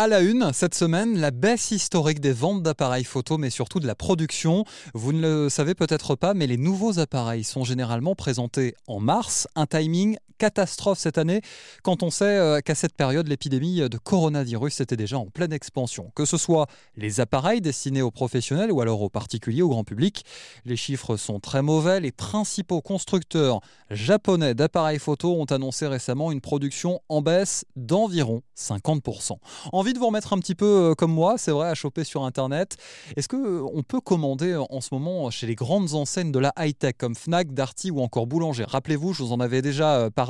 À 0.00 0.06
la 0.06 0.20
une, 0.20 0.52
cette 0.52 0.76
semaine, 0.76 1.18
la 1.18 1.32
baisse 1.32 1.72
historique 1.72 2.20
des 2.20 2.32
ventes 2.32 2.62
d'appareils 2.62 3.02
photo, 3.02 3.36
mais 3.36 3.50
surtout 3.50 3.80
de 3.80 3.86
la 3.88 3.96
production. 3.96 4.64
Vous 4.94 5.12
ne 5.12 5.20
le 5.20 5.48
savez 5.48 5.74
peut-être 5.74 6.14
pas, 6.14 6.34
mais 6.34 6.46
les 6.46 6.56
nouveaux 6.56 7.00
appareils 7.00 7.42
sont 7.42 7.64
généralement 7.64 8.14
présentés 8.14 8.76
en 8.86 9.00
mars, 9.00 9.48
un 9.56 9.66
timing 9.66 10.16
catastrophe 10.38 10.98
cette 10.98 11.18
année 11.18 11.40
quand 11.82 12.02
on 12.02 12.10
sait 12.10 12.24
euh, 12.24 12.60
qu'à 12.60 12.74
cette 12.74 12.94
période, 12.94 13.28
l'épidémie 13.28 13.88
de 13.88 13.98
coronavirus 13.98 14.80
était 14.80 14.96
déjà 14.96 15.18
en 15.18 15.26
pleine 15.26 15.52
expansion. 15.52 16.10
Que 16.14 16.24
ce 16.24 16.36
soit 16.36 16.66
les 16.96 17.20
appareils 17.20 17.60
destinés 17.60 18.02
aux 18.02 18.10
professionnels 18.10 18.72
ou 18.72 18.80
alors 18.80 19.02
aux 19.02 19.10
particuliers, 19.10 19.62
au 19.62 19.68
grand 19.68 19.84
public, 19.84 20.24
les 20.64 20.76
chiffres 20.76 21.16
sont 21.16 21.40
très 21.40 21.62
mauvais. 21.62 22.00
Les 22.00 22.12
principaux 22.12 22.80
constructeurs 22.80 23.60
japonais 23.90 24.54
d'appareils 24.54 24.98
photo 24.98 25.34
ont 25.34 25.44
annoncé 25.44 25.86
récemment 25.86 26.32
une 26.32 26.40
production 26.40 27.00
en 27.08 27.22
baisse 27.22 27.64
d'environ 27.76 28.42
50% 28.56 29.38
envie 29.72 29.92
de 29.92 29.98
vous 29.98 30.06
remettre 30.06 30.32
un 30.32 30.38
petit 30.38 30.54
peu 30.54 30.90
euh, 30.90 30.94
comme 30.94 31.12
moi, 31.12 31.36
c'est 31.38 31.50
vrai, 31.50 31.68
à 31.68 31.74
choper 31.74 32.04
sur 32.04 32.24
Internet. 32.24 32.76
Est-ce 33.16 33.28
qu'on 33.28 33.78
euh, 33.78 33.82
peut 33.86 34.00
commander 34.00 34.52
euh, 34.52 34.62
en 34.70 34.80
ce 34.80 34.88
moment 34.92 35.30
chez 35.30 35.46
les 35.46 35.54
grandes 35.54 35.94
enseignes 35.94 36.32
de 36.32 36.38
la 36.38 36.52
high-tech 36.58 36.94
comme 36.98 37.14
Fnac, 37.14 37.52
Darty 37.52 37.90
ou 37.90 38.00
encore 38.00 38.26
Boulanger? 38.26 38.64
Rappelez-vous, 38.66 39.12
je 39.12 39.22
vous 39.22 39.32
en 39.32 39.40
avais 39.40 39.62
déjà 39.62 40.08
parlé 40.14 40.27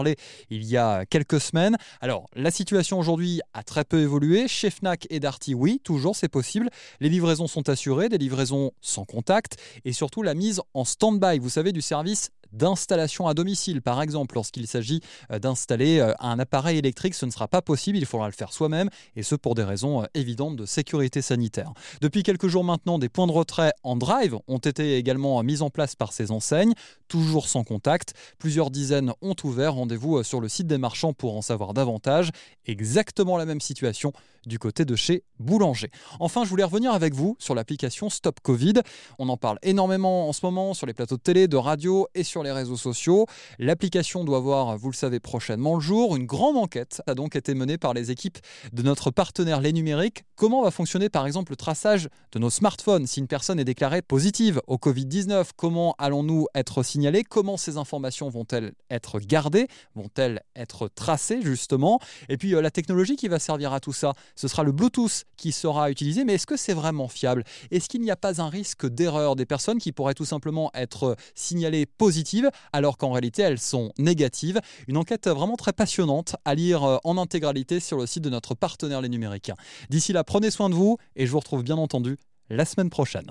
il 0.51 0.65
y 0.65 0.77
a 0.77 1.05
quelques 1.07 1.41
semaines. 1.41 1.77
Alors, 2.01 2.29
la 2.35 2.51
situation 2.51 2.99
aujourd'hui 2.99 3.41
a 3.55 3.63
très 3.63 3.85
peu 3.85 4.01
évolué. 4.01 4.49
Chez 4.49 4.71
Fnac 4.71 5.07
et 5.11 5.21
Darty, 5.21 5.55
oui, 5.55 5.81
toujours 5.83 6.17
c'est 6.17 6.29
possible. 6.29 6.71
Les 7.01 7.09
livraisons 7.09 7.47
sont 7.47 7.69
assurées, 7.69 8.09
des 8.09 8.19
livraisons 8.19 8.73
sans 8.81 9.05
contact 9.05 9.57
et 9.85 9.93
surtout 9.93 10.23
la 10.23 10.35
mise 10.35 10.61
en 10.75 10.85
stand-by, 10.85 11.39
vous 11.39 11.51
savez, 11.51 11.73
du 11.73 11.83
service 11.83 12.31
d'installation 12.53 13.27
à 13.27 13.35
domicile. 13.35 13.83
Par 13.83 14.01
exemple, 14.01 14.35
lorsqu'il 14.35 14.67
s'agit 14.67 15.01
d'installer 15.31 16.01
un 16.19 16.39
appareil 16.39 16.79
électrique, 16.79 17.15
ce 17.15 17.27
ne 17.27 17.31
sera 17.31 17.49
pas 17.49 17.63
possible, 17.63 17.99
il 17.99 18.07
faudra 18.07 18.27
le 18.27 18.33
faire 18.33 18.53
soi-même 18.53 18.89
et 19.17 19.23
ce 19.23 19.35
pour 19.35 19.55
des 19.55 19.65
raisons 19.65 20.03
euh, 20.03 20.07
évidentes 20.15 20.57
de 20.57 20.67
sécurité 20.67 21.23
sanitaire. 21.23 21.73
Depuis 22.01 22.23
quelques 22.23 22.49
jours 22.49 22.65
maintenant, 22.65 22.99
des 22.99 23.09
points 23.09 23.27
de 23.27 23.33
retrait 23.33 23.73
en 23.83 23.97
drive 23.97 24.37
ont 24.49 24.59
été 24.59 24.97
également 24.97 25.43
mis 25.43 25.63
en 25.63 25.71
place 25.71 25.95
par 25.95 26.13
ces 26.13 26.31
enseignes, 26.31 26.75
toujours 27.09 27.49
sans 27.49 27.65
contact. 27.65 28.15
Plusieurs 28.39 28.71
dizaines 28.71 29.13
ont 29.23 29.37
ouvert. 29.45 29.77
Rendez-vous 29.89 30.19
euh, 30.19 30.23
sur 30.23 30.43
le 30.43 30.51
site 30.51 30.67
des 30.67 30.77
marchands 30.77 31.15
pour 31.15 31.35
en 31.35 31.41
savoir 31.41 31.73
davantage. 31.73 32.31
Exactement 32.67 33.39
la 33.39 33.47
même 33.47 33.63
situation 33.63 34.13
du 34.45 34.59
côté 34.59 34.85
de 34.85 34.97
chez 34.97 35.25
Boulanger. 35.39 35.91
Enfin, 36.21 36.45
je 36.45 36.51
voulais 36.51 36.65
revenir 36.65 36.93
avec 36.93 37.15
vous 37.15 37.37
sur 37.39 37.55
l'application 37.55 38.11
Stop 38.11 38.41
Covid. 38.41 38.75
On 39.19 39.29
en 39.29 39.37
parle 39.37 39.59
énormément 39.63 40.29
en 40.29 40.33
ce 40.33 40.41
moment 40.45 40.75
sur 40.75 40.87
les 40.87 40.93
plateaux 40.93 41.17
de 41.17 41.23
télé, 41.23 41.49
de 41.49 41.57
radio 41.57 42.07
et 42.15 42.23
sur 42.23 42.43
les 42.43 42.53
réseaux 42.53 42.77
sociaux. 42.77 43.27
L'application 43.59 44.25
doit 44.25 44.41
voir, 44.41 44.77
vous 44.77 44.91
le 44.91 44.95
savez, 44.95 45.21
prochainement 45.21 45.75
le 45.75 45.81
jour. 45.81 46.17
Une 46.17 46.27
grande 46.27 46.57
enquête 46.57 47.03
a 47.07 47.15
donc 47.15 47.37
été 47.37 47.55
menée 47.55 47.79
par 47.79 47.95
les 47.95 48.11
équipes 48.11 48.39
de 48.73 48.83
notre 48.83 49.11
partenaire 49.11 49.61
Les 49.61 49.73
Numériques. 49.73 50.25
Comment 50.37 50.63
va 50.63 50.71
fonctionner 50.71 51.09
par 51.09 51.27
exemple 51.27 51.53
le 51.53 51.57
traçage 51.57 52.09
de 52.33 52.39
nos 52.39 52.51
smartphones 52.51 53.07
si 53.07 53.21
une 53.21 53.27
personne 53.27 53.59
est 53.59 53.65
déclarée 53.65 54.03
positive 54.03 54.61
au 54.67 54.77
Covid-19 54.77 55.49
Comment 55.57 55.95
allons-nous 55.99 56.47
être 56.55 56.83
signalés? 56.83 57.25
Comment 57.25 57.57
ces 57.57 57.77
informations 57.77 58.29
vont-elles 58.29 58.73
être 58.91 59.21
gardées? 59.21 59.69
Vont-elles 59.95 60.43
être 60.57 60.89
tracées 60.89 61.43
justement 61.43 62.01
Et 62.29 62.37
puis 62.37 62.55
euh, 62.55 62.61
la 62.61 62.71
technologie 62.71 63.17
qui 63.17 63.29
va 63.29 63.39
servir 63.39 63.73
à 63.73 63.81
tout 63.81 63.93
ça 63.93 64.13
ce 64.35 64.49
sera 64.49 64.63
le 64.63 64.73
Bluetooth 64.73 65.25
qui 65.37 65.53
sera 65.53 65.91
utilisé, 65.91 66.25
mais 66.25 66.35
est-ce 66.35 66.47
que 66.47 66.57
c'est 66.57 66.75
vraiment 66.75 67.09
fiable? 67.09 67.45
Est-ce 67.71 67.89
qu'il 67.89 68.01
n'y 68.01 68.11
a 68.11 68.17
pas 68.17 68.41
un 68.41 68.49
risque 68.49 68.87
d'erreur 68.87 69.37
des 69.37 69.47
personnes 69.47 69.79
qui 69.79 69.93
pourraient 69.93 70.15
tout 70.15 70.25
simplement 70.25 70.71
être 70.75 71.17
signalées 71.35 71.87
positives 71.87 72.51
alors 72.73 72.99
qu'en 72.99 73.13
réalité 73.13 73.43
elles 73.43 73.59
sont 73.59 73.93
négatives? 73.99 74.61
Une 74.87 74.97
enquête 74.97 75.29
vraiment 75.29 75.57
très 75.57 75.73
passionnante 75.73 76.37
à 76.45 76.55
lire 76.55 76.85
euh, 76.85 76.97
en 77.05 77.19
intégralité 77.19 77.81
sur 77.81 77.99
le 77.99 78.07
site 78.07 78.25
de 78.25 78.31
notre 78.31 78.55
partenaire 78.55 79.01
Les 79.01 79.09
Numériques. 79.09 79.53
D'ici 79.91 80.13
là, 80.13 80.25
prenez 80.25 80.51
soin 80.51 80.71
de 80.71 80.75
vous 80.75 80.99
et 81.17 81.27
je 81.27 81.33
vous 81.33 81.39
retrouve 81.39 81.63
bien 81.63 81.77
entendu 81.77 82.17
la 82.51 82.65
semaine 82.65 82.91
prochaine. 82.91 83.31